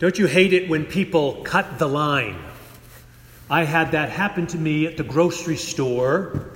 Don't 0.00 0.18
you 0.18 0.26
hate 0.26 0.54
it 0.54 0.66
when 0.66 0.86
people 0.86 1.42
cut 1.44 1.78
the 1.78 1.86
line? 1.86 2.42
I 3.50 3.64
had 3.64 3.92
that 3.92 4.08
happen 4.08 4.46
to 4.46 4.56
me 4.56 4.86
at 4.86 4.96
the 4.96 5.04
grocery 5.04 5.56
store 5.56 6.52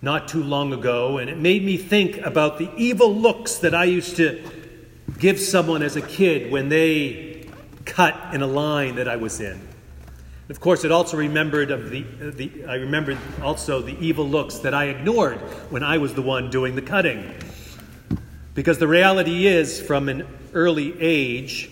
not 0.00 0.28
too 0.28 0.44
long 0.44 0.72
ago, 0.72 1.18
and 1.18 1.28
it 1.28 1.36
made 1.36 1.64
me 1.64 1.76
think 1.76 2.18
about 2.18 2.56
the 2.56 2.70
evil 2.76 3.12
looks 3.12 3.56
that 3.56 3.74
I 3.74 3.82
used 3.86 4.14
to 4.18 4.48
give 5.18 5.40
someone 5.40 5.82
as 5.82 5.96
a 5.96 6.02
kid 6.02 6.52
when 6.52 6.68
they 6.68 7.48
cut 7.84 8.32
in 8.32 8.42
a 8.42 8.46
line 8.46 8.94
that 8.94 9.08
I 9.08 9.16
was 9.16 9.40
in. 9.40 9.60
Of 10.48 10.60
course, 10.60 10.84
it 10.84 10.92
also 10.92 11.16
remembered 11.16 11.72
of 11.72 11.90
the, 11.90 12.04
uh, 12.22 12.30
the 12.30 12.64
I 12.68 12.76
remembered 12.76 13.18
also 13.42 13.82
the 13.82 13.98
evil 13.98 14.28
looks 14.28 14.58
that 14.58 14.72
I 14.72 14.84
ignored 14.84 15.38
when 15.68 15.82
I 15.82 15.98
was 15.98 16.14
the 16.14 16.22
one 16.22 16.48
doing 16.48 16.76
the 16.76 16.82
cutting. 16.82 17.34
Because 18.54 18.78
the 18.78 18.86
reality 18.86 19.48
is, 19.48 19.82
from 19.82 20.08
an 20.08 20.28
early 20.52 20.94
age, 21.00 21.70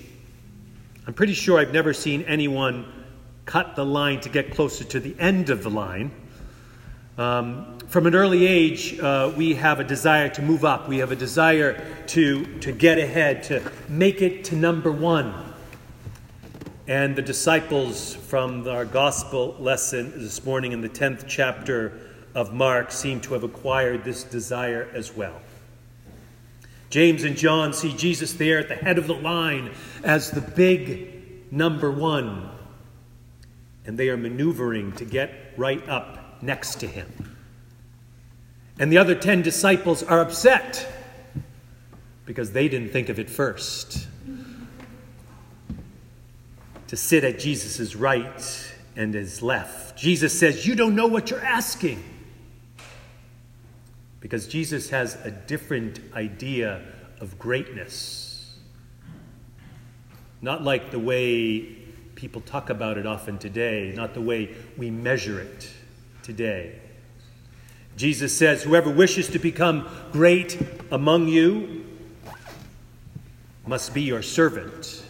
I'm 1.05 1.15
pretty 1.15 1.35
sure 1.35 1.59
I've 1.59 1.73
never 1.73 1.93
seen 1.93 2.23
anyone 2.23 2.87
cut 3.45 3.75
the 3.75 3.85
line 3.85 4.21
to 4.21 4.29
get 4.29 4.55
closer 4.55 4.85
to 4.85 5.01
the 5.01 5.19
end 5.19 5.51
of 5.51 5.65
the 5.65 5.71
line. 5.71 6.13
Um, 7.19 7.79
from 7.89 8.07
an 8.07 8.15
early 8.15 8.47
age, 8.47 9.01
uh, 9.01 9.33
we 9.37 9.55
have 9.55 9.81
a 9.81 9.85
desire 9.85 10.29
to 10.29 10.43
move 10.43 10.65
up. 10.65 10.89
We 10.89 10.99
have 10.99 11.11
a 11.11 11.17
desire 11.17 11.85
to, 12.07 12.59
to 12.61 12.71
get 12.71 12.99
ahead, 12.99 13.43
to 13.45 13.69
make 13.89 14.23
it 14.23 14.45
to 14.45 14.57
number 14.57 14.93
one. 14.93 15.35
And 16.87 17.17
the 17.17 17.23
disciples 17.23 18.15
from 18.15 18.69
our 18.69 18.85
gospel 18.85 19.57
lesson 19.59 20.13
this 20.17 20.45
morning 20.45 20.71
in 20.71 20.83
the 20.83 20.89
10th 20.89 21.25
chapter 21.27 21.99
of 22.37 22.55
Mark 22.55 22.93
seem 22.93 23.21
to 23.23 23.35
have 23.35 23.43
acquired 23.43 24.05
this 24.05 24.23
desire 24.23 24.89
as 24.95 25.13
well. 25.13 25.41
James 26.93 27.25
and 27.25 27.39
John 27.39 27.73
see 27.73 27.95
Jesus 27.95 28.35
there 28.35 28.59
at 28.59 28.69
the 28.69 28.75
head 28.75 28.99
of 28.99 29.07
the 29.07 29.15
line 29.15 29.71
as 30.05 30.31
the 30.31 30.43
big 30.43 31.51
number 31.51 31.91
one, 31.91 32.51
and 33.87 33.99
they 33.99 34.11
are 34.11 34.19
maneuvering 34.19 34.93
to 34.97 35.07
get 35.07 35.55
right 35.57 35.89
up 35.89 36.43
next 36.43 36.81
to 36.81 36.87
him. 36.87 37.11
And 38.79 38.93
the 38.93 38.99
other 38.99 39.15
ten 39.15 39.41
disciples 39.41 40.03
are 40.03 40.21
upset 40.21 40.87
because 42.27 42.53
they 42.53 42.69
didn't 42.69 42.91
think 42.91 43.09
of 43.09 43.19
it 43.19 43.31
first. 43.31 44.07
To 46.89 46.97
sit 46.97 47.25
at 47.25 47.39
Jesus' 47.39 47.97
right 47.97 48.75
and 48.97 49.15
his 49.15 49.41
left. 49.41 49.97
Jesus 49.97 50.39
says, 50.39 50.67
You 50.67 50.75
don't 50.75 50.95
know 50.95 51.07
what 51.07 51.31
you're 51.31 51.41
asking 51.43 52.05
because 54.23 54.47
Jesus 54.47 54.89
has 54.91 55.17
a 55.27 55.33
different 55.33 55.99
idea 56.15 56.81
of 57.21 57.39
greatness. 57.41 58.57
Not 60.41 60.63
like 60.63 60.93
the 60.93 60.99
way 61.01 61.77
people 62.15 62.41
talk 62.41 62.71
about 62.71 62.99
it 62.99 63.05
often 63.07 63.37
today, 63.37 63.93
not 63.95 64.15
the 64.15 64.21
way 64.21 64.55
we 64.79 64.91
measure 64.91 65.41
it 65.41 65.69
today. 66.23 66.79
Jesus 67.97 68.35
says, 68.37 68.63
Whoever 68.63 68.91
wishes 68.91 69.29
to 69.31 69.41
become 69.41 69.89
great 70.13 70.57
among 70.93 71.27
you 71.27 71.85
must 73.67 73.93
be 73.93 74.03
your 74.03 74.23
servant, 74.23 75.03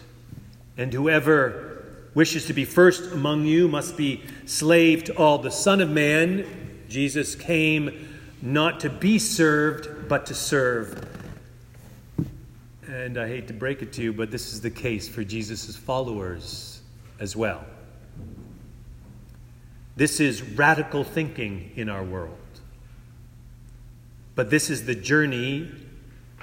and 0.75 0.91
whoever 0.91 1.85
wishes 2.15 2.47
to 2.47 2.53
be 2.53 2.65
first 2.65 3.11
among 3.11 3.45
you 3.45 3.67
must 3.67 3.95
be 3.95 4.23
slave 4.47 5.03
to 5.03 5.15
all. 5.15 5.37
The 5.37 5.51
Son 5.51 5.81
of 5.81 5.89
Man, 5.91 6.47
Jesus 6.89 7.35
came 7.35 8.12
not 8.43 8.81
to 8.81 8.89
be 8.89 9.17
served, 9.17 10.09
but 10.09 10.25
to 10.25 10.33
serve. 10.35 11.07
And 12.89 13.17
I 13.17 13.29
hate 13.29 13.47
to 13.47 13.53
break 13.53 13.81
it 13.81 13.93
to 13.93 14.03
you, 14.03 14.11
but 14.11 14.31
this 14.31 14.51
is 14.51 14.59
the 14.59 14.69
case 14.69 15.07
for 15.07 15.23
Jesus' 15.23 15.77
followers 15.77 16.81
as 17.21 17.37
well. 17.37 17.63
This 19.95 20.19
is 20.19 20.41
radical 20.41 21.05
thinking 21.05 21.71
in 21.77 21.87
our 21.87 22.03
world. 22.03 22.37
But 24.35 24.49
this 24.49 24.69
is 24.69 24.85
the 24.85 24.95
journey 24.95 25.71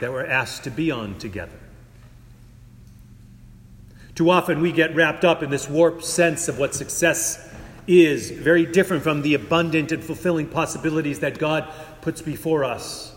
that 0.00 0.10
we're 0.10 0.24
asked 0.24 0.64
to 0.64 0.70
be 0.70 0.90
on 0.90 1.18
together. 1.18 1.58
Too 4.14 4.30
often 4.30 4.62
we 4.62 4.72
get 4.72 4.94
wrapped 4.94 5.26
up 5.26 5.42
in 5.42 5.50
this 5.50 5.68
warped 5.68 6.04
sense 6.04 6.48
of 6.48 6.58
what 6.58 6.74
success 6.74 7.49
is, 7.90 8.30
very 8.30 8.64
different 8.64 9.02
from 9.02 9.22
the 9.22 9.34
abundant 9.34 9.92
and 9.92 10.02
fulfilling 10.02 10.46
possibilities 10.46 11.20
that 11.20 11.38
God 11.38 11.68
puts 12.00 12.22
before 12.22 12.64
us. 12.64 13.14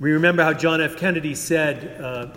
We 0.00 0.12
remember 0.12 0.42
how 0.42 0.52
John 0.52 0.80
F. 0.80 0.96
Kennedy 0.96 1.34
said, 1.34 2.00
uh, 2.00 2.28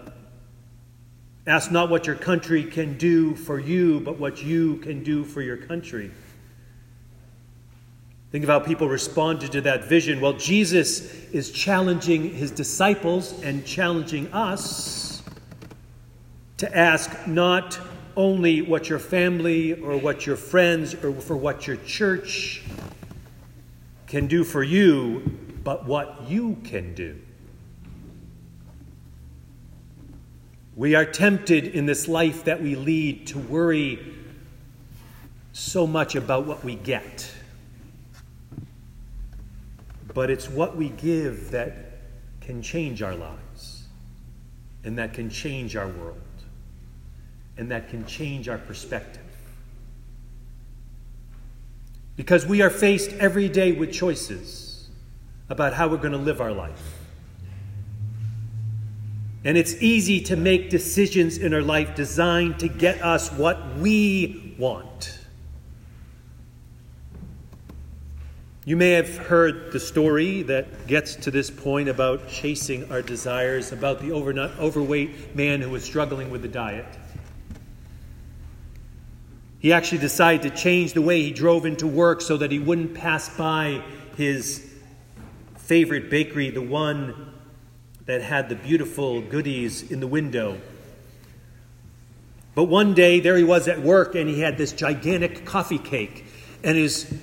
Ask 1.48 1.72
not 1.72 1.90
what 1.90 2.06
your 2.06 2.18
country 2.18 2.66
can 2.66 2.98
do 2.98 3.34
for 3.36 3.58
you, 3.58 4.02
but 4.02 4.20
what 4.20 4.44
you 4.44 4.78
can 4.78 5.02
do 5.02 5.24
for 5.24 5.42
your 5.42 5.56
country. 5.56 6.12
Think 8.32 8.44
of 8.44 8.50
how 8.50 8.60
people 8.60 8.90
responded 8.90 9.54
to 9.54 9.62
that 9.62 9.86
vision. 9.86 10.20
Well, 10.20 10.34
Jesus 10.34 11.14
is 11.32 11.50
challenging 11.52 12.34
his 12.34 12.52
disciples 12.52 13.42
and 13.44 13.66
challenging 13.66 14.32
us 14.34 15.24
to 16.58 16.78
ask 16.78 17.26
not 17.26 17.80
only 18.18 18.64
what 18.64 18.90
your 18.90 19.00
family 19.00 19.80
or 19.80 19.96
what 19.96 20.26
your 20.26 20.36
friends 20.36 20.96
or 20.96 21.14
for 21.14 21.38
what 21.38 21.68
your 21.68 21.78
church 21.78 22.64
can 24.08 24.26
do 24.26 24.44
for 24.44 24.64
you, 24.64 25.22
but 25.64 25.86
what 25.86 26.28
you 26.28 26.58
can 26.64 26.96
do. 26.96 27.22
We 30.76 30.96
are 30.96 31.06
tempted 31.06 31.68
in 31.68 31.86
this 31.86 32.08
life 32.08 32.44
that 32.46 32.62
we 32.62 32.76
lead 32.76 33.28
to 33.28 33.40
worry 33.40 34.00
so 35.54 35.86
much 35.86 36.16
about 36.16 36.46
what 36.46 36.64
we 36.64 36.76
get. 36.76 37.32
But 40.14 40.32
it's 40.32 40.50
what 40.50 40.76
we 40.76 40.90
give 40.90 41.52
that 41.52 42.00
can 42.42 42.64
change 42.64 43.04
our 43.04 43.16
lives 43.16 43.84
and 44.84 44.98
that 44.98 45.14
can 45.14 45.30
change 45.30 45.76
our 45.76 45.88
world 45.88 46.27
and 47.58 47.72
that 47.72 47.90
can 47.90 48.06
change 48.06 48.48
our 48.50 48.58
perspective. 48.58 49.22
Because 52.16 52.46
we 52.46 52.62
are 52.62 52.70
faced 52.70 53.12
every 53.14 53.50
day 53.50 53.72
with 53.72 53.92
choices 53.92 54.90
about 55.50 55.74
how 55.74 55.88
we're 55.88 55.98
going 55.98 56.12
to 56.12 56.18
live 56.18 56.42
our 56.42 56.52
life. 56.52 56.98
And 59.44 59.58
it's 59.58 59.82
easy 59.82 60.22
to 60.24 60.36
make 60.36 60.70
decisions 60.70 61.38
in 61.38 61.54
our 61.54 61.62
life 61.62 61.96
designed 61.96 62.60
to 62.60 62.68
get 62.68 63.02
us 63.02 63.32
what 63.32 63.78
we 63.78 64.56
want. 64.58 65.20
You 68.66 68.76
may 68.76 68.92
have 68.92 69.16
heard 69.16 69.72
the 69.72 69.80
story 69.80 70.42
that 70.42 70.88
gets 70.88 71.16
to 71.16 71.32
this 71.32 71.50
point 71.50 71.88
about 71.88 72.28
chasing 72.28 72.92
our 72.92 73.02
desires, 73.02 73.72
about 73.72 74.02
the 74.02 74.12
overweight 74.12 75.34
man 75.34 75.62
who 75.62 75.70
was 75.70 75.86
struggling 75.86 76.30
with 76.30 76.42
the 76.42 76.50
diet. 76.50 76.86
He 79.60 79.74
actually 79.74 79.98
decided 80.00 80.44
to 80.44 80.56
change 80.56 80.94
the 80.94 81.02
way 81.02 81.22
he 81.22 81.32
drove 81.32 81.66
into 81.66 81.88
work 81.88 82.22
so 82.22 82.38
that 82.38 82.52
he 82.52 82.60
wouldn't 82.60 82.94
pass 82.94 83.36
by 83.36 83.82
his 84.16 84.72
favorite 85.58 86.10
bakery, 86.10 86.50
the 86.50 86.62
one 86.62 87.34
that 88.06 88.22
had 88.22 88.50
the 88.50 88.56
beautiful 88.56 89.22
goodies 89.22 89.92
in 89.92 90.00
the 90.00 90.08
window. 90.08 90.60
But 92.56 92.66
one 92.66 92.94
day, 92.94 93.20
there 93.20 93.38
he 93.38 93.44
was 93.44 93.68
at 93.68 93.82
work, 93.82 94.16
and 94.16 94.30
he 94.30 94.42
had 94.42 94.58
this 94.58 94.72
gigantic 94.72 95.46
coffee 95.46 95.78
cake. 95.78 96.26
And 96.64 96.78
his 96.78 97.14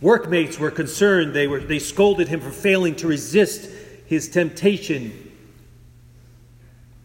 workmates 0.00 0.58
were 0.58 0.70
concerned. 0.70 1.34
They, 1.34 1.46
were, 1.46 1.60
they 1.60 1.78
scolded 1.78 2.28
him 2.28 2.40
for 2.40 2.50
failing 2.50 2.94
to 2.96 3.06
resist 3.06 3.70
his 4.06 4.28
temptation. 4.28 5.32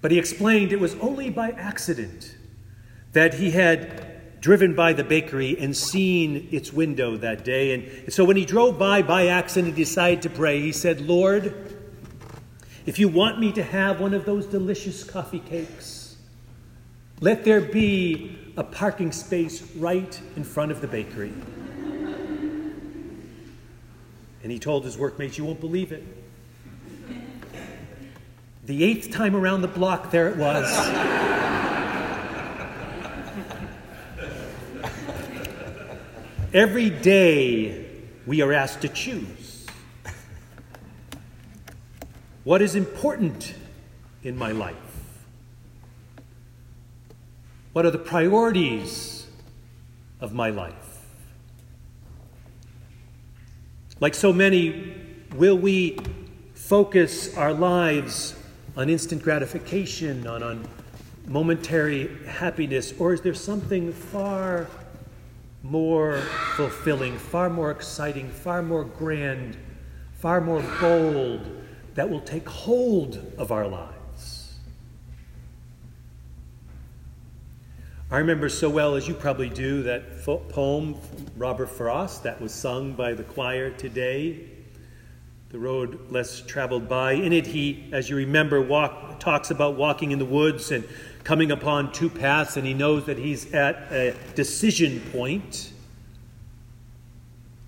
But 0.01 0.11
he 0.11 0.19
explained 0.19 0.73
it 0.73 0.79
was 0.79 0.95
only 0.95 1.29
by 1.29 1.51
accident 1.51 2.35
that 3.13 3.35
he 3.35 3.51
had 3.51 4.08
driven 4.41 4.73
by 4.73 4.93
the 4.93 5.03
bakery 5.03 5.57
and 5.59 5.75
seen 5.75 6.47
its 6.51 6.71
window 6.71 7.17
that 7.17 7.43
day. 7.43 7.73
And 7.73 8.13
so 8.13 8.23
when 8.23 8.37
he 8.37 8.45
drove 8.45 8.79
by 8.79 9.01
by 9.01 9.27
accident, 9.27 9.75
he 9.75 9.83
decided 9.83 10.21
to 10.23 10.29
pray. 10.29 10.61
He 10.61 10.71
said, 10.71 11.01
Lord, 11.01 11.75
if 12.85 12.99
you 12.99 13.07
want 13.07 13.39
me 13.39 13.51
to 13.53 13.63
have 13.63 13.99
one 13.99 14.13
of 14.13 14.25
those 14.25 14.45
delicious 14.45 15.03
coffee 15.03 15.39
cakes, 15.39 16.17
let 17.19 17.43
there 17.43 17.61
be 17.61 18.37
a 18.55 18.63
parking 18.63 19.11
space 19.11 19.61
right 19.75 20.19
in 20.35 20.43
front 20.43 20.71
of 20.71 20.81
the 20.81 20.87
bakery. 20.87 21.33
And 24.41 24.51
he 24.51 24.57
told 24.57 24.85
his 24.85 24.97
workmates, 24.97 25.37
You 25.37 25.45
won't 25.45 25.59
believe 25.59 25.91
it. 25.91 26.03
The 28.65 28.83
eighth 28.83 29.11
time 29.11 29.35
around 29.35 29.61
the 29.61 29.67
block, 29.67 30.11
there 30.11 30.29
it 30.29 30.37
was. 30.37 31.28
Every 36.53 36.89
day 36.89 37.85
we 38.25 38.41
are 38.41 38.51
asked 38.51 38.81
to 38.81 38.89
choose. 38.89 39.67
What 42.43 42.63
is 42.63 42.73
important 42.73 43.53
in 44.23 44.35
my 44.35 44.51
life? 44.51 44.75
What 47.73 47.85
are 47.85 47.91
the 47.91 47.99
priorities 47.99 49.27
of 50.19 50.33
my 50.33 50.49
life? 50.49 50.73
Like 53.99 54.15
so 54.15 54.33
many, 54.33 54.95
will 55.35 55.57
we 55.57 55.99
focus 56.55 57.37
our 57.37 57.53
lives 57.53 58.33
on 58.75 58.89
instant 58.89 59.21
gratification, 59.21 60.25
on, 60.25 60.41
on 60.41 60.67
momentary 61.27 62.09
happiness, 62.25 62.91
or 62.97 63.13
is 63.13 63.21
there 63.21 63.35
something 63.35 63.93
far 63.93 64.67
more 65.63 66.19
fulfilling, 66.55 67.17
far 67.17 67.49
more 67.49 67.71
exciting, 67.71 68.29
far 68.29 68.61
more 68.61 68.83
grand, 68.83 69.57
far 70.13 70.41
more 70.41 70.63
bold 70.79 71.49
that 71.95 72.09
will 72.09 72.21
take 72.21 72.47
hold 72.47 73.33
of 73.37 73.51
our 73.51 73.67
lives? 73.67 74.55
I 78.11 78.17
remember 78.17 78.49
so 78.49 78.69
well, 78.69 78.95
as 78.95 79.07
you 79.07 79.13
probably 79.13 79.49
do, 79.49 79.83
that 79.83 80.23
poem, 80.23 80.95
Robert 81.37 81.67
Frost, 81.67 82.23
that 82.23 82.41
was 82.41 82.53
sung 82.53 82.93
by 82.93 83.13
the 83.13 83.23
choir 83.23 83.69
today 83.69 84.49
the 85.49 85.57
road 85.57 86.11
less 86.11 86.41
traveled 86.41 86.87
by. 86.87 87.13
In 87.13 87.33
it, 87.33 87.47
he, 87.47 87.89
as 87.91 88.09
you 88.09 88.15
remember, 88.15 88.61
walk, 88.61 89.19
talks 89.19 89.49
about 89.49 89.75
walking 89.75 90.11
in 90.11 90.19
the 90.19 90.25
woods 90.25 90.71
and 90.71 90.87
coming 91.23 91.51
upon 91.51 91.91
two 91.91 92.09
paths, 92.09 92.57
and 92.57 92.65
he 92.65 92.73
knows 92.73 93.05
that 93.05 93.17
he's 93.17 93.53
at 93.53 93.91
a 93.91 94.15
decision 94.35 95.01
point. 95.11 95.71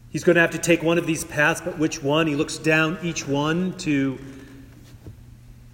He's 0.09 0.23
going 0.23 0.35
to 0.35 0.41
have 0.41 0.51
to 0.51 0.57
take 0.57 0.83
one 0.83 0.97
of 0.97 1.05
these 1.05 1.23
paths, 1.23 1.61
but 1.61 1.77
which 1.77 2.03
one? 2.03 2.27
He 2.27 2.35
looks 2.35 2.57
down 2.57 2.97
each 3.01 3.27
one 3.27 3.77
to 3.79 4.19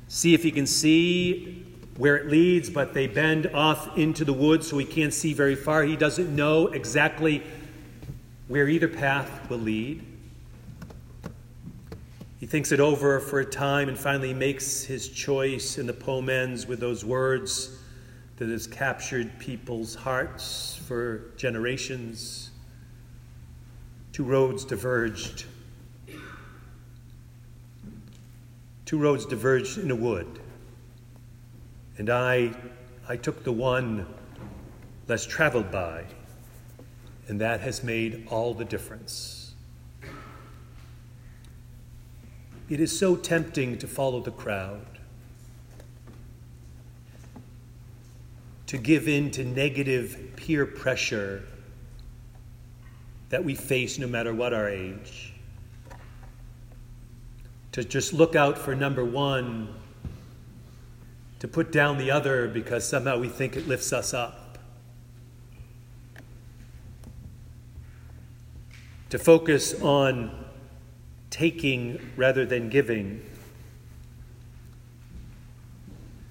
see 0.07 0.33
if 0.33 0.44
he 0.44 0.51
can 0.51 0.68
see 0.68 1.65
where 1.97 2.15
it 2.15 2.27
leads, 2.27 2.69
but 2.69 2.94
they 2.94 3.07
bend 3.07 3.47
off 3.47 3.97
into 3.97 4.23
the 4.23 4.33
woods, 4.33 4.68
so 4.68 4.77
he 4.77 4.85
can't 4.85 5.13
see 5.13 5.33
very 5.33 5.56
far. 5.56 5.83
He 5.83 5.95
doesn't 5.95 6.35
know 6.35 6.68
exactly 6.68 7.41
where 8.47 8.68
either 8.68 8.88
path 8.88 9.50
will 9.50 9.57
lead. 9.57 10.06
He 12.39 12.45
thinks 12.45 12.71
it 12.71 12.79
over 12.79 13.19
for 13.19 13.39
a 13.39 13.45
time 13.45 13.89
and 13.89 13.97
finally 13.97 14.33
makes 14.33 14.83
his 14.83 15.09
choice, 15.09 15.79
and 15.79 15.89
the 15.89 15.93
poem 15.93 16.29
ends 16.29 16.67
with 16.67 16.79
those 16.79 17.03
words 17.03 17.79
that 18.37 18.47
has 18.47 18.67
captured 18.67 19.39
people's 19.39 19.95
hearts 19.95 20.79
for 20.87 21.31
generations. 21.35 22.51
Two 24.11 24.23
roads 24.23 24.65
diverged. 24.65 25.45
Two 28.85 28.99
roads 28.99 29.25
diverged 29.25 29.79
in 29.79 29.89
a 29.89 29.95
wood. 29.95 30.39
And 31.97 32.11
I, 32.11 32.51
I 33.09 33.17
took 33.17 33.43
the 33.43 33.51
one 33.51 34.05
less 35.07 35.25
traveled 35.25 35.71
by, 35.71 36.03
and 37.27 37.41
that 37.41 37.61
has 37.61 37.83
made 37.83 38.27
all 38.29 38.53
the 38.53 38.65
difference. 38.65 39.46
It 42.69 42.81
is 42.81 42.97
so 42.97 43.15
tempting 43.15 43.77
to 43.77 43.87
follow 43.87 44.19
the 44.19 44.31
crowd, 44.31 44.85
to 48.65 48.77
give 48.77 49.07
in 49.07 49.31
to 49.31 49.45
negative 49.45 50.33
peer 50.35 50.65
pressure 50.65 51.43
that 53.29 53.43
we 53.43 53.55
face 53.55 53.97
no 53.97 54.07
matter 54.07 54.33
what 54.33 54.53
our 54.53 54.67
age, 54.67 55.33
to 57.71 57.85
just 57.85 58.11
look 58.11 58.35
out 58.35 58.57
for 58.57 58.75
number 58.75 59.05
one, 59.05 59.73
to 61.39 61.47
put 61.47 61.71
down 61.71 61.97
the 61.97 62.11
other 62.11 62.49
because 62.49 62.87
somehow 62.87 63.17
we 63.17 63.29
think 63.29 63.55
it 63.55 63.65
lifts 63.65 63.93
us 63.93 64.13
up. 64.13 64.57
To 69.11 69.19
focus 69.19 69.79
on 69.81 70.46
taking 71.37 71.99
rather 72.15 72.47
than 72.47 72.67
giving. 72.67 73.23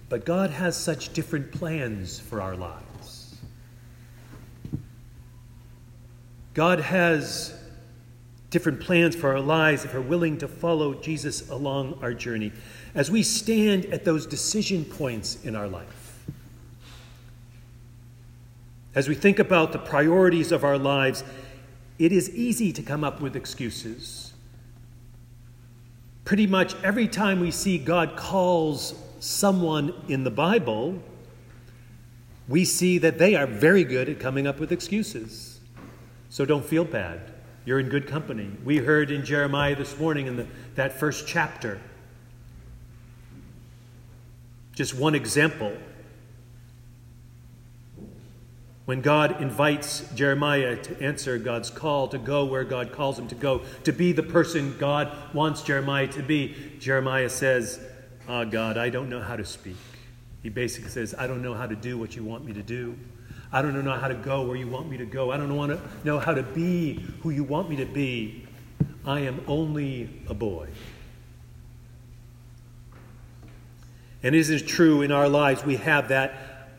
But 0.09 0.25
God 0.25 0.51
has 0.51 0.77
such 0.77 1.13
different 1.13 1.53
plans 1.53 2.19
for 2.19 2.41
our 2.41 2.57
lives. 2.57 3.37
God 6.55 6.81
has 6.81 7.57
different 8.51 8.81
plans 8.81 9.15
for 9.15 9.33
our 9.33 9.41
lives 9.41 9.85
if 9.85 9.95
we're 9.95 10.01
willing 10.01 10.39
to 10.39 10.49
follow 10.49 10.95
Jesus 10.95 11.51
along 11.51 11.99
our 12.03 12.15
journey. 12.15 12.51
As 12.95 13.09
we 13.09 13.23
stand 13.23 13.85
at 13.87 14.05
those 14.05 14.27
decision 14.27 14.85
points 14.85 15.45
in 15.45 15.55
our 15.55 15.69
life, 15.69 16.25
as 18.97 19.09
we 19.09 19.15
think 19.15 19.39
about 19.39 19.71
the 19.71 19.79
priorities 19.79 20.51
of 20.51 20.65
our 20.65 20.79
lives, 20.79 21.23
it 21.99 22.11
is 22.11 22.29
easy 22.31 22.73
to 22.73 22.83
come 22.83 23.05
up 23.05 23.21
with 23.21 23.37
excuses 23.37 24.33
Pretty 26.27 26.49
much 26.49 26.75
every 26.83 27.07
time 27.07 27.39
we 27.39 27.53
see 27.53 27.79
God 27.79 28.17
calls 28.17 28.95
someone 29.21 29.95
in 30.09 30.25
the 30.25 30.31
Bible, 30.31 31.01
we 32.49 32.65
see 32.65 32.99
that 32.99 33.17
they 33.17 33.37
are 33.37 33.47
very 33.47 33.85
good 33.85 34.09
at 34.09 34.19
coming 34.19 34.45
up 34.45 34.59
with 34.59 34.73
excuses. 34.73 35.61
So 36.29 36.45
don't 36.45 36.65
feel 36.65 36.85
bad. 36.85 37.33
You're 37.65 37.79
in 37.79 37.89
good 37.89 38.09
company. 38.09 38.51
We 38.65 38.79
heard 38.79 39.13
in 39.13 39.25
Jeremiah 39.25 39.77
this 39.77 39.97
morning 40.01 40.27
in 40.27 40.37
the, 40.37 40.49
that 40.75 40.99
first 40.99 41.29
chapter. 41.29 41.81
Just 44.75 44.95
one 44.95 45.15
example 45.15 45.77
when 48.87 49.01
God 49.01 49.43
invites 49.43 50.09
Jeremiah 50.15 50.77
to 50.77 51.03
answer 51.03 51.39
God's 51.39 51.71
call, 51.71 52.07
to 52.09 52.19
go 52.19 52.45
where 52.45 52.65
God 52.65 52.93
calls 52.93 53.19
him 53.19 53.27
to 53.29 53.35
go, 53.35 53.63
to 53.83 53.93
be 53.93 54.13
the 54.13 54.23
person 54.23 54.77
God 54.79 55.13
wants 55.35 55.63
Jeremiah 55.63 56.07
to 56.09 56.23
be, 56.23 56.55
Jeremiah 56.79 57.29
says, 57.29 57.81
Ah, 58.29 58.41
oh, 58.41 58.45
God, 58.47 58.79
I 58.79 58.89
don't 58.89 59.09
know 59.09 59.21
how 59.21 59.37
to 59.37 59.45
speak. 59.45 59.77
He 60.43 60.49
basically 60.49 60.91
says, 60.91 61.15
I 61.19 61.27
don't 61.27 61.43
know 61.43 61.55
how 61.55 61.67
to 61.67 61.75
do 61.75 61.99
what 61.99 62.15
you 62.15 62.23
want 62.23 62.45
me 62.45 62.53
to 62.53 62.63
do. 62.63 62.97
I 63.53 63.61
don't 63.61 63.85
know 63.85 63.93
how 63.93 64.09
to 64.09 64.15
go 64.15 64.43
where 64.43 64.57
you 64.57 64.69
want 64.69 64.89
me 64.89 64.97
to 64.99 65.05
go. 65.05 65.33
I 65.33 65.37
don't 65.37 65.55
want 65.55 65.73
to 65.73 65.81
know 66.05 66.19
how 66.19 66.35
to 66.35 66.43
be 66.43 67.05
who 67.23 67.31
you 67.31 67.43
want 67.43 67.69
me 67.69 67.77
to 67.77 67.87
be. 67.87 68.47
I 69.05 69.21
am 69.21 69.41
only 69.49 70.11
a 70.29 70.35
boy. 70.35 70.69
And 74.23 74.35
it 74.35 74.67
true 74.67 75.03
in 75.03 75.13
our 75.13 75.29
lives 75.29 75.65
we 75.65 75.77
have 75.77 76.09
that 76.09 76.35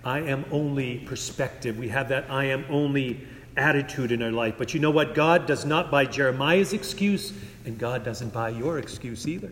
I 0.07 0.19
am 0.21 0.45
only 0.51 0.99
perspective. 0.99 1.77
We 1.77 1.89
have 1.89 2.07
that 2.09 2.31
I 2.31 2.45
am 2.45 2.63
only 2.69 3.27
attitude 3.57 4.13
in 4.13 4.23
our 4.23 4.31
life. 4.31 4.55
But 4.57 4.73
you 4.73 4.79
know 4.79 4.89
what? 4.89 5.13
God 5.13 5.45
does 5.45 5.65
not 5.65 5.91
buy 5.91 6.05
Jeremiah's 6.05 6.71
excuse, 6.71 7.33
and 7.65 7.77
God 7.77 8.05
doesn't 8.05 8.31
buy 8.31 8.49
your 8.49 8.79
excuse 8.79 9.27
either. 9.27 9.51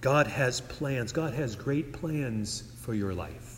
God 0.00 0.28
has 0.28 0.60
plans. 0.60 1.10
God 1.10 1.34
has 1.34 1.56
great 1.56 1.92
plans 1.92 2.62
for 2.76 2.94
your 2.94 3.12
life. 3.12 3.53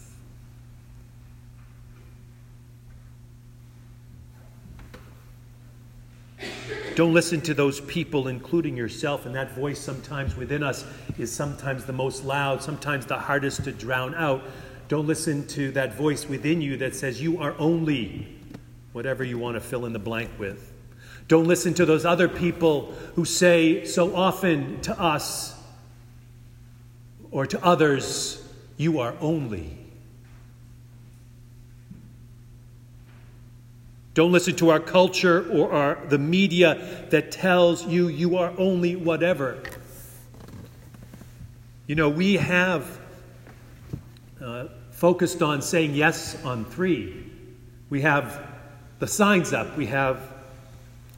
Don't 6.97 7.13
listen 7.13 7.43
to 7.43 7.53
those 7.53 7.79
people, 7.83 8.27
including 8.27 8.75
yourself, 8.75 9.27
and 9.27 9.35
that 9.35 9.53
voice 9.53 9.79
sometimes 9.79 10.35
within 10.35 10.63
us 10.63 10.87
is 11.19 11.31
sometimes 11.31 11.85
the 11.85 11.93
most 11.93 12.25
loud, 12.25 12.63
sometimes 12.63 13.05
the 13.05 13.19
hardest 13.19 13.65
to 13.65 13.73
drown 13.73 14.15
out. 14.15 14.43
Don't 14.89 15.07
listen 15.07 15.47
to 15.49 15.71
that 15.73 15.95
voice 15.95 16.27
within 16.27 16.63
you 16.63 16.79
that 16.79 16.95
says 16.95 17.21
you 17.21 17.39
are 17.39 17.55
only 17.59 18.27
whatever 18.95 19.25
you 19.25 19.37
want 19.37 19.57
to 19.57 19.61
fill 19.61 19.85
in 19.85 19.93
the 19.93 19.99
blank 19.99 20.31
with. 20.39 20.73
Don't 21.29 21.45
listen 21.45 21.75
to 21.75 21.85
those 21.85 22.07
other 22.07 22.29
people 22.29 22.95
who 23.15 23.27
say 23.27 23.85
so 23.85 24.17
often 24.17 24.81
to 24.81 24.99
us 24.99 25.55
or 27.31 27.45
to 27.45 27.63
others, 27.63 28.43
you 28.79 29.01
are 29.01 29.15
only. 29.21 29.86
Don't 34.17 34.33
listen 34.33 34.57
to 34.57 34.71
our 34.71 34.81
culture 34.81 35.47
or 35.51 35.71
our, 35.73 35.99
the 36.07 36.17
media 36.17 37.05
that 37.11 37.31
tells 37.31 37.87
you 37.87 38.09
you 38.09 38.39
are 38.39 38.51
only 38.57 38.97
whatever. 38.97 39.63
You 41.87 41.97
know, 41.97 42.09
we 42.09 42.37
have 42.37 42.99
uh, 44.43 44.69
focused 44.91 45.43
on 45.43 45.61
saying 45.61 45.93
yes 45.93 46.43
on 46.47 46.65
three. 46.65 47.31
We 47.91 48.01
have 48.01 48.43
the 49.01 49.07
signs 49.07 49.53
up. 49.53 49.77
We 49.77 49.85
have 49.85 50.33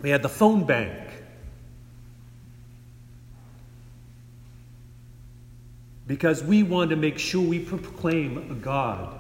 we 0.02 0.11
had 0.11 0.21
the 0.21 0.28
phone 0.28 0.64
bank. 0.64 0.99
Because 6.09 6.43
we 6.43 6.64
want 6.64 6.90
to 6.90 6.97
make 6.97 7.21
sure 7.21 7.49
we 7.49 7.61
proclaim 7.61 8.50
a 8.50 8.55
God 8.57 9.18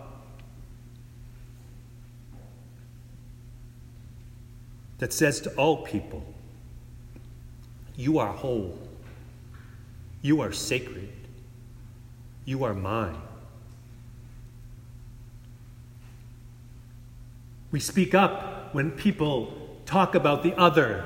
that 4.98 5.12
says 5.12 5.40
to 5.42 5.54
all 5.54 5.84
people, 5.84 6.24
You 7.96 8.18
are 8.18 8.32
whole, 8.32 8.78
you 10.22 10.40
are 10.40 10.52
sacred, 10.52 11.12
you 12.44 12.64
are 12.64 12.74
mine. 12.74 13.20
We 17.70 17.80
speak 17.80 18.14
up 18.14 18.74
when 18.74 18.90
people 18.90 19.52
talk 19.84 20.14
about 20.14 20.42
the 20.42 20.54
other 20.56 21.04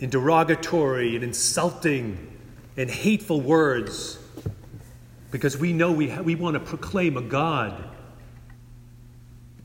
in 0.00 0.10
derogatory 0.10 1.14
and 1.14 1.24
insulting 1.24 2.32
and 2.76 2.90
hateful 2.90 3.40
words 3.40 4.18
because 5.30 5.56
we 5.56 5.72
know 5.72 5.92
we, 5.92 6.10
ha- 6.10 6.20
we 6.20 6.34
want 6.34 6.54
to 6.54 6.60
proclaim 6.60 7.16
a 7.16 7.22
God 7.22 7.82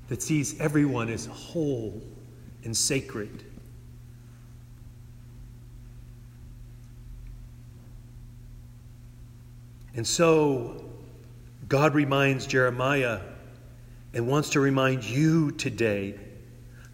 that 0.08 0.22
sees 0.24 0.60
everyone 0.60 1.10
as 1.10 1.26
whole 1.26 2.02
and 2.68 2.76
sacred. 2.76 3.46
And 9.96 10.06
so 10.06 10.84
God 11.70 11.96
reminds 11.96 12.46
Jeremiah 12.46 13.22
and 14.14 14.28
wants 14.28 14.50
to 14.50 14.60
remind 14.60 15.06
you 15.06 15.52
today 15.52 16.20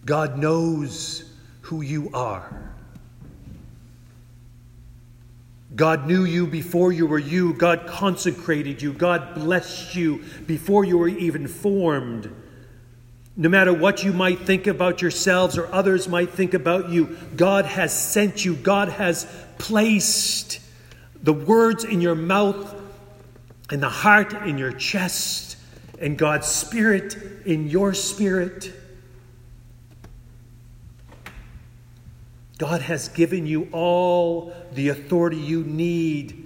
God 0.06 0.38
knows 0.38 1.28
who 1.62 1.80
you 1.82 2.08
are. 2.14 2.72
God 5.74 6.06
knew 6.06 6.24
you 6.24 6.46
before 6.46 6.92
you 6.92 7.04
were 7.04 7.18
you. 7.18 7.52
God 7.52 7.88
consecrated 7.88 8.80
you. 8.80 8.92
God 8.92 9.34
blessed 9.34 9.96
you 9.96 10.22
before 10.46 10.84
you 10.84 10.98
were 10.98 11.08
even 11.08 11.48
formed. 11.48 12.32
No 13.36 13.48
matter 13.48 13.72
what 13.72 14.04
you 14.04 14.12
might 14.12 14.40
think 14.40 14.66
about 14.66 15.02
yourselves 15.02 15.58
or 15.58 15.72
others 15.72 16.08
might 16.08 16.30
think 16.30 16.54
about 16.54 16.90
you, 16.90 17.18
God 17.34 17.64
has 17.64 17.92
sent 17.92 18.44
you. 18.44 18.54
God 18.54 18.88
has 18.88 19.26
placed 19.58 20.60
the 21.22 21.32
words 21.32 21.84
in 21.84 22.00
your 22.00 22.14
mouth 22.14 22.74
and 23.70 23.82
the 23.82 23.88
heart 23.88 24.32
in 24.46 24.56
your 24.56 24.72
chest 24.72 25.56
and 25.98 26.16
God's 26.16 26.46
Spirit 26.46 27.16
in 27.44 27.68
your 27.68 27.92
spirit. 27.94 28.72
God 32.58 32.82
has 32.82 33.08
given 33.08 33.46
you 33.46 33.68
all 33.72 34.54
the 34.72 34.90
authority 34.90 35.38
you 35.38 35.64
need 35.64 36.43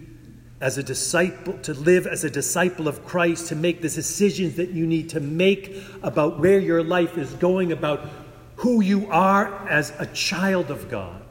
as 0.60 0.76
a 0.76 0.82
disciple 0.82 1.54
to 1.58 1.72
live 1.74 2.06
as 2.06 2.24
a 2.24 2.30
disciple 2.30 2.88
of 2.88 3.04
Christ 3.04 3.48
to 3.48 3.54
make 3.54 3.80
the 3.80 3.88
decisions 3.88 4.56
that 4.56 4.70
you 4.70 4.86
need 4.86 5.10
to 5.10 5.20
make 5.20 5.82
about 6.02 6.40
where 6.40 6.58
your 6.58 6.82
life 6.82 7.16
is 7.16 7.32
going 7.34 7.70
about 7.72 8.08
who 8.56 8.80
you 8.80 9.08
are 9.10 9.68
as 9.68 9.92
a 10.00 10.06
child 10.06 10.70
of 10.70 10.90
God. 10.90 11.22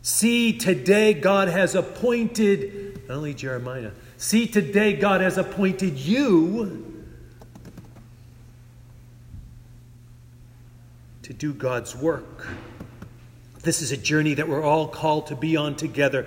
See, 0.00 0.56
today 0.56 1.12
God 1.12 1.48
has 1.48 1.74
appointed 1.74 3.02
not 3.08 3.16
only 3.16 3.34
Jeremiah, 3.34 3.90
see, 4.16 4.46
today 4.46 4.94
God 4.94 5.20
has 5.20 5.36
appointed 5.36 5.98
you 5.98 7.04
to 11.22 11.32
do 11.32 11.52
God's 11.52 11.94
work. 11.94 12.46
This 13.60 13.80
is 13.80 13.92
a 13.92 13.96
journey 13.96 14.34
that 14.34 14.46
we're 14.46 14.62
all 14.62 14.88
called 14.88 15.28
to 15.28 15.36
be 15.36 15.56
on 15.56 15.74
together. 15.74 16.26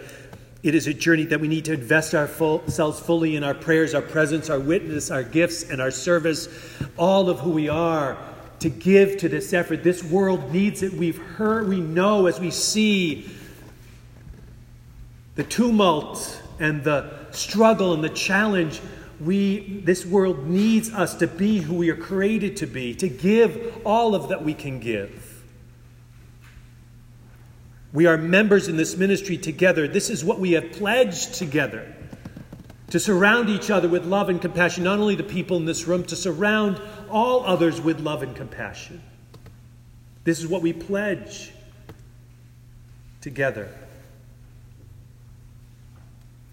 It 0.67 0.75
is 0.75 0.85
a 0.85 0.93
journey 0.93 1.23
that 1.27 1.39
we 1.39 1.47
need 1.47 1.63
to 1.63 1.73
invest 1.73 2.13
ourselves 2.13 2.99
fully 2.99 3.37
in 3.37 3.43
our 3.45 3.53
prayers, 3.53 3.95
our 3.95 4.01
presence, 4.01 4.49
our 4.49 4.59
witness, 4.59 5.09
our 5.09 5.23
gifts, 5.23 5.63
and 5.63 5.81
our 5.81 5.91
service, 5.91 6.49
all 6.97 7.29
of 7.29 7.39
who 7.39 7.51
we 7.51 7.69
are 7.69 8.17
to 8.59 8.69
give 8.69 9.15
to 9.19 9.29
this 9.29 9.53
effort. 9.53 9.81
This 9.81 10.03
world 10.03 10.51
needs 10.51 10.83
it. 10.83 10.91
We've 10.91 11.17
heard, 11.17 11.69
we 11.69 11.79
know 11.79 12.25
as 12.25 12.41
we 12.41 12.51
see 12.51 13.29
the 15.35 15.45
tumult 15.45 16.43
and 16.59 16.83
the 16.83 17.13
struggle 17.31 17.93
and 17.93 18.03
the 18.03 18.09
challenge 18.09 18.81
we 19.21 19.79
this 19.85 20.05
world 20.05 20.47
needs 20.47 20.91
us 20.91 21.15
to 21.15 21.27
be 21.27 21.59
who 21.59 21.75
we 21.75 21.89
are 21.89 21.95
created 21.95 22.57
to 22.57 22.67
be 22.67 22.93
to 22.93 23.07
give 23.07 23.81
all 23.85 24.13
of 24.13 24.29
that 24.29 24.43
we 24.43 24.53
can 24.53 24.79
give 24.79 25.36
we 27.97 28.05
are 28.05 28.15
members 28.15 28.67
in 28.67 28.77
this 28.77 28.95
ministry 28.95 29.39
together. 29.39 29.87
This 29.87 30.11
is 30.11 30.23
what 30.23 30.39
we 30.39 30.51
have 30.51 30.71
pledged 30.71 31.33
together 31.33 31.95
to 32.91 32.99
surround 32.99 33.49
each 33.49 33.71
other 33.71 33.89
with 33.89 34.05
love 34.05 34.29
and 34.29 34.39
compassion 34.39 34.83
not 34.83 34.99
only 34.99 35.15
the 35.15 35.23
people 35.23 35.57
in 35.57 35.65
this 35.65 35.87
room 35.87 36.03
to 36.03 36.15
surround 36.15 36.79
all 37.09 37.43
others 37.43 37.81
with 37.81 37.99
love 37.99 38.21
and 38.21 38.35
compassion. 38.35 39.01
This 40.25 40.37
is 40.37 40.45
what 40.45 40.61
we 40.61 40.73
pledge 40.73 41.51
together. 43.19 43.67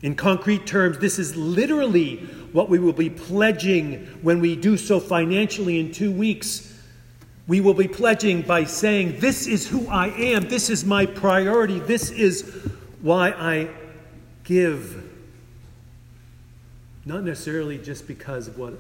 In 0.01 0.15
concrete 0.15 0.67
terms, 0.67 0.97
this 0.97 1.19
is 1.19 1.37
literally 1.37 2.21
what 2.53 2.71
we 2.71 2.79
will 2.79 2.95
be 2.95 3.11
pledging 3.11 4.07
when 4.23 4.41
we 4.41 4.57
do 4.57 4.79
so 4.79 4.99
financially 4.99 5.79
in 5.79 5.93
two 5.93 6.11
weeks. 6.11 6.74
We 7.47 7.61
will 7.61 7.75
be 7.75 7.89
pledging 7.89 8.43
by 8.43 8.65
saying, 8.65 9.21
This 9.21 9.47
is 9.47 9.69
who 9.69 9.87
I 9.89 10.09
am. 10.09 10.49
This 10.49 10.71
is 10.71 10.85
my 10.85 11.07
priority. 11.07 11.79
This 11.79 12.11
is 12.11 12.43
why 13.03 13.31
I 13.31 13.69
give. 14.45 15.03
Not 17.05 17.23
necessarily 17.25 17.77
just 17.77 18.09
because 18.09 18.49
of 18.49 18.59
what 18.59 18.75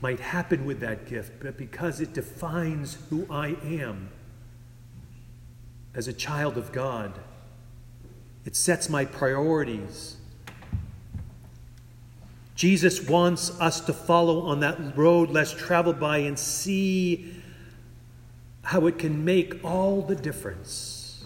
might 0.00 0.20
happen 0.20 0.64
with 0.64 0.80
that 0.80 1.06
gift, 1.06 1.32
but 1.40 1.56
because 1.58 2.00
it 2.00 2.14
defines 2.14 2.98
who 3.10 3.26
I 3.30 3.56
am 3.62 4.08
as 5.94 6.08
a 6.08 6.12
child 6.12 6.56
of 6.56 6.72
God. 6.72 7.12
It 8.44 8.56
sets 8.56 8.88
my 8.88 9.04
priorities. 9.04 10.16
Jesus 12.54 13.08
wants 13.08 13.58
us 13.60 13.80
to 13.82 13.92
follow 13.92 14.42
on 14.42 14.60
that 14.60 14.96
road 14.96 15.30
less 15.30 15.52
traveled 15.52 15.98
by 15.98 16.18
and 16.18 16.38
see 16.38 17.33
how 18.64 18.86
it 18.86 18.98
can 18.98 19.24
make 19.24 19.62
all 19.62 20.00
the 20.00 20.14
difference 20.16 21.24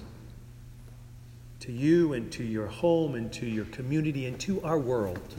to 1.61 1.73
you 1.73 2.13
and 2.13 2.31
to 2.33 2.43
your 2.43 2.67
home 2.67 3.15
and 3.15 3.33
to 3.33 3.47
your 3.47 3.65
community 3.67 4.27
and 4.27 4.39
to 4.41 4.61
our 4.63 4.79
world. 4.79 5.35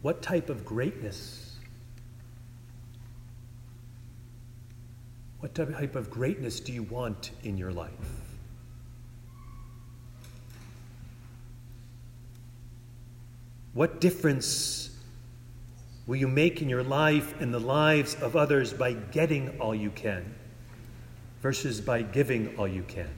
What 0.00 0.22
type 0.22 0.48
of 0.48 0.64
greatness? 0.64 1.56
What 5.40 5.54
type 5.54 5.94
of 5.94 6.10
greatness 6.10 6.58
do 6.58 6.72
you 6.72 6.84
want 6.84 7.32
in 7.44 7.58
your 7.58 7.72
life? 7.72 7.90
What 13.74 14.00
difference 14.00 14.89
will 16.10 16.16
you 16.16 16.26
make 16.26 16.60
in 16.60 16.68
your 16.68 16.82
life 16.82 17.40
and 17.40 17.54
the 17.54 17.60
lives 17.60 18.16
of 18.16 18.34
others 18.34 18.72
by 18.72 18.92
getting 18.92 19.48
all 19.60 19.72
you 19.72 19.90
can 19.90 20.34
versus 21.40 21.80
by 21.80 22.02
giving 22.02 22.52
all 22.56 22.66
you 22.66 22.82
can? 22.82 23.08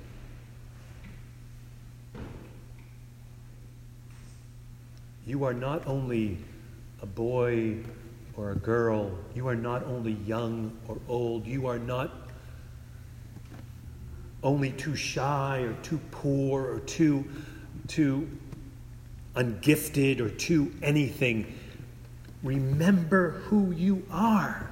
You 5.27 5.43
are 5.45 5.55
not 5.55 5.87
only 5.87 6.37
a 7.01 7.07
boy 7.07 7.79
or 8.37 8.51
a 8.51 8.57
girl, 8.57 9.11
you 9.35 9.49
are 9.49 9.57
not 9.57 9.83
only 9.85 10.13
young 10.27 10.77
or 10.87 10.99
old, 11.09 11.47
you 11.47 11.67
are 11.69 11.79
not 11.79 12.11
only 14.43 14.71
too 14.71 14.95
shy 14.95 15.61
or 15.61 15.73
too 15.83 15.99
poor 16.11 16.75
or 16.75 16.81
too, 16.81 17.25
too 17.89 18.29
ungifted 19.35 20.21
or 20.21 20.29
too 20.29 20.71
anything. 20.83 21.55
Remember 22.43 23.31
who 23.31 23.71
you 23.71 24.05
are. 24.11 24.71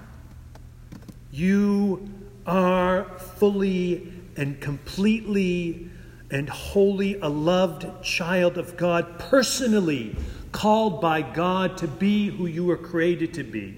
You 1.30 2.08
are 2.46 3.04
fully 3.18 4.12
and 4.36 4.60
completely 4.60 5.88
and 6.30 6.48
wholly 6.48 7.18
a 7.20 7.28
loved 7.28 7.86
child 8.02 8.56
of 8.56 8.76
God, 8.76 9.18
personally 9.18 10.16
called 10.52 11.00
by 11.00 11.22
God 11.22 11.76
to 11.78 11.88
be 11.88 12.28
who 12.28 12.46
you 12.46 12.64
were 12.64 12.76
created 12.76 13.34
to 13.34 13.44
be. 13.44 13.76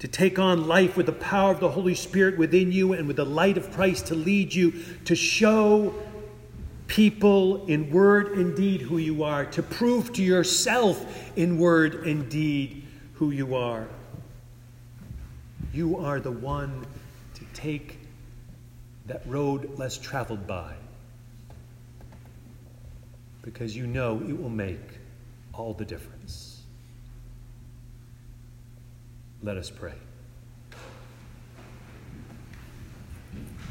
To 0.00 0.08
take 0.08 0.38
on 0.38 0.66
life 0.66 0.96
with 0.96 1.06
the 1.06 1.12
power 1.12 1.52
of 1.52 1.60
the 1.60 1.70
Holy 1.70 1.94
Spirit 1.94 2.36
within 2.38 2.72
you 2.72 2.92
and 2.92 3.06
with 3.06 3.16
the 3.16 3.24
light 3.24 3.56
of 3.56 3.72
Christ 3.72 4.06
to 4.08 4.14
lead 4.14 4.52
you, 4.52 4.72
to 5.06 5.14
show 5.14 5.94
people 6.86 7.66
in 7.66 7.90
word 7.90 8.38
and 8.38 8.56
deed 8.56 8.82
who 8.82 8.98
you 8.98 9.24
are, 9.24 9.46
to 9.46 9.62
prove 9.62 10.12
to 10.14 10.22
yourself 10.22 11.32
in 11.36 11.58
word 11.58 12.06
and 12.06 12.28
deed 12.28 12.86
who 13.14 13.30
you 13.30 13.54
are. 13.54 13.88
You 15.72 15.98
are 15.98 16.20
the 16.20 16.30
one 16.30 16.86
to 17.34 17.44
take 17.52 17.98
that 19.06 19.22
road 19.26 19.78
less 19.78 19.98
traveled 19.98 20.46
by 20.46 20.74
because 23.42 23.76
you 23.76 23.86
know 23.86 24.22
it 24.26 24.40
will 24.40 24.48
make 24.48 24.80
all 25.52 25.74
the 25.74 25.84
difference. 25.84 26.62
Let 29.42 29.58
us 29.58 29.68
pray. 29.68 29.92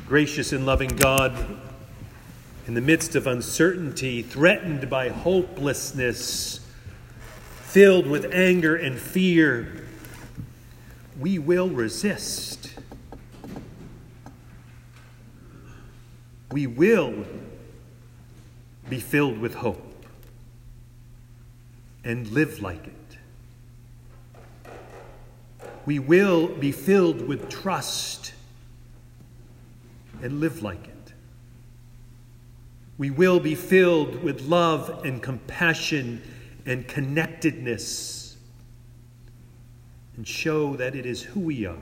Gracious 0.07 0.53
and 0.53 0.65
loving 0.65 0.89
God, 0.89 1.33
in 2.65 2.73
the 2.75 2.81
midst 2.81 3.15
of 3.15 3.27
uncertainty, 3.27 4.21
threatened 4.21 4.89
by 4.89 5.09
hopelessness, 5.09 6.61
filled 7.61 8.07
with 8.07 8.33
anger 8.33 8.75
and 8.75 8.97
fear, 8.97 9.85
we 11.19 11.37
will 11.39 11.69
resist. 11.69 12.73
We 16.51 16.67
will 16.67 17.25
be 18.89 18.99
filled 18.99 19.39
with 19.39 19.55
hope 19.55 20.05
and 22.03 22.27
live 22.27 22.61
like 22.61 22.87
it. 22.87 22.93
We 25.85 25.99
will 25.99 26.47
be 26.47 26.71
filled 26.71 27.27
with 27.27 27.49
trust 27.49 28.33
and 30.21 30.39
live 30.39 30.63
like 30.63 30.87
it. 30.87 30.92
We 32.97 33.09
will 33.09 33.39
be 33.39 33.55
filled 33.55 34.23
with 34.23 34.41
love 34.41 35.03
and 35.03 35.21
compassion 35.21 36.21
and 36.65 36.87
connectedness 36.87 38.37
and 40.15 40.27
show 40.27 40.75
that 40.75 40.95
it 40.95 41.05
is 41.05 41.23
who 41.23 41.39
we 41.39 41.65
are. 41.65 41.75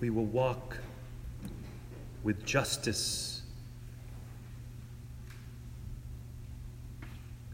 We 0.00 0.10
will 0.10 0.26
walk 0.26 0.76
with 2.22 2.44
justice, 2.44 3.40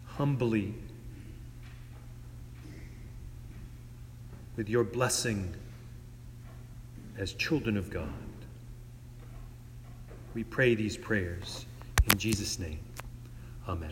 humbly, 0.07 0.75
with 4.57 4.69
your 4.69 4.83
blessing 4.83 5.55
as 7.19 7.33
children 7.35 7.77
of 7.77 7.91
God. 7.91 8.09
We 10.35 10.45
pray 10.45 10.75
these 10.75 10.97
prayers 10.97 11.67
in 12.11 12.19
Jesus' 12.19 12.59
name. 12.59 12.81
Amen. 13.69 13.81